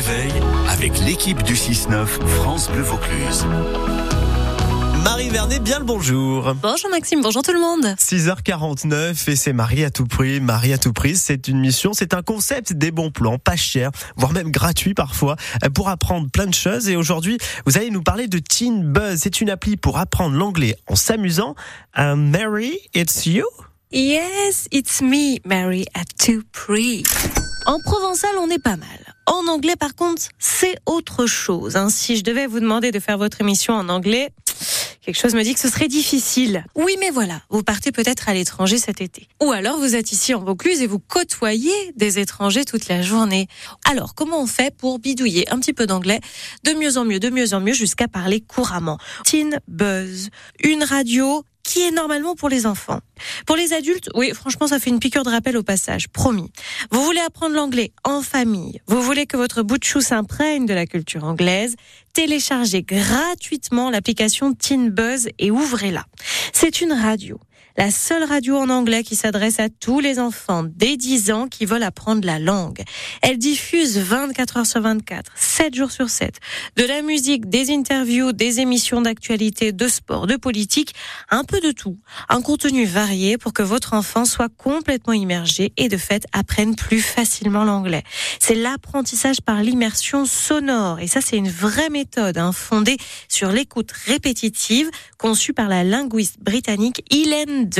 [0.00, 0.32] réveil
[0.68, 3.44] avec l'équipe du 6-9 France Bleu Vaucluse.
[5.04, 6.54] Marie Vernet, bien le bonjour.
[6.54, 7.84] Bonjour Maxime, bonjour tout le monde.
[7.98, 10.40] 6h49 et c'est Marie à tout prix.
[10.40, 13.90] Marie à tout prix, c'est une mission, c'est un concept des bons plans, pas cher,
[14.16, 15.36] voire même gratuit parfois,
[15.74, 16.88] pour apprendre plein de choses.
[16.88, 17.36] Et aujourd'hui,
[17.66, 19.20] vous allez nous parler de Teen Buzz.
[19.20, 21.54] C'est une appli pour apprendre l'anglais en s'amusant.
[21.98, 23.44] Uh, Mary, it's you?
[23.92, 27.02] Yes, it's me, Mary at tout prix.
[27.66, 28.99] En provençal, on est pas mal.
[29.26, 31.76] En anglais, par contre, c'est autre chose.
[31.76, 31.88] Hein.
[31.88, 34.30] Si je devais vous demander de faire votre émission en anglais,
[35.02, 36.64] quelque chose me dit que ce serait difficile.
[36.74, 39.28] Oui, mais voilà, vous partez peut-être à l'étranger cet été.
[39.42, 43.46] Ou alors vous êtes ici en Vaucluse et vous côtoyez des étrangers toute la journée.
[43.88, 46.20] Alors, comment on fait pour bidouiller un petit peu d'anglais
[46.64, 48.98] de mieux en mieux, de mieux en mieux, jusqu'à parler couramment?
[49.24, 50.30] Teen Buzz,
[50.62, 52.98] une radio qui est normalement pour les enfants.
[53.46, 56.50] Pour les adultes, oui, franchement, ça fait une piqûre de rappel au passage, promis.
[56.90, 60.74] Vous voulez apprendre l'anglais en famille, vous voulez que votre bout de chou s'imprègne de
[60.74, 61.76] la culture anglaise,
[62.12, 66.06] téléchargez gratuitement l'application Teen Buzz et ouvrez-la.
[66.60, 67.40] C'est une radio
[67.76, 71.64] la seule radio en anglais qui s'adresse à tous les enfants dès 10 ans qui
[71.64, 72.82] veulent apprendre la langue.
[73.22, 76.40] Elle diffuse 24 heures sur 24, 7 jours sur 7,
[76.76, 80.94] de la musique, des interviews, des émissions d'actualité, de sport, de politique,
[81.30, 81.96] un peu de tout.
[82.28, 87.00] Un contenu varié pour que votre enfant soit complètement immergé et de fait apprenne plus
[87.00, 88.02] facilement l'anglais.
[88.40, 92.96] C'est l'apprentissage par l'immersion sonore et ça c'est une vraie méthode hein, fondée
[93.28, 97.70] sur l'écoute répétitive conçue par la linguiste britannique Hélène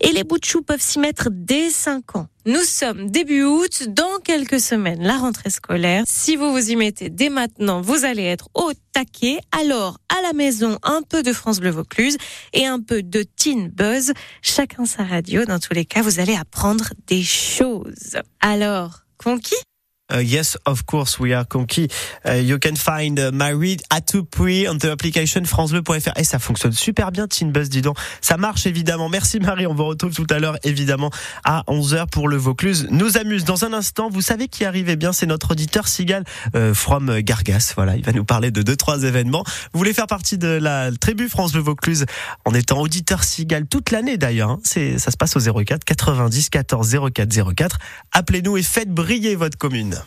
[0.00, 2.26] et les bouts de chou peuvent s'y mettre dès 5 ans.
[2.46, 6.04] Nous sommes début août, dans quelques semaines, la rentrée scolaire.
[6.06, 9.38] Si vous vous y mettez dès maintenant, vous allez être au taquet.
[9.52, 12.16] Alors, à la maison, un peu de France Bleu Vaucluse
[12.54, 14.14] et un peu de Teen Buzz.
[14.40, 15.44] Chacun sa radio.
[15.44, 18.16] Dans tous les cas, vous allez apprendre des choses.
[18.40, 19.54] Alors, conquis?
[20.12, 21.88] Uh, yes, of course, we are conquis.
[22.26, 26.18] Uh, you can find uh, Married at to pre on the application francebleu.fr.
[26.18, 27.96] Et ça fonctionne super bien, Teen Buzz, dis donc.
[28.20, 29.08] Ça marche évidemment.
[29.08, 31.10] Merci Marie, on vous retrouve tout à l'heure évidemment
[31.44, 32.88] à 11h pour le Vaucluse.
[32.90, 34.10] Nous amuse dans un instant.
[34.10, 37.72] Vous savez qui arrivait bien, c'est notre auditeur Sigal euh, from Gargas.
[37.76, 39.44] Voilà, il va nous parler de deux trois événements.
[39.72, 42.04] Vous voulez faire partie de la tribu France Bleu Vaucluse
[42.44, 44.50] en étant auditeur Sigal toute l'année d'ailleurs.
[44.50, 44.60] Hein.
[44.64, 47.78] Ça se passe au 04 90 14 04 04.
[48.12, 50.01] Appelez-nous et faites briller votre commune.